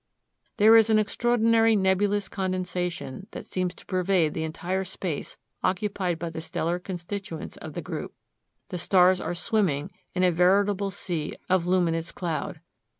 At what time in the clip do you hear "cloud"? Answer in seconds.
12.11-12.61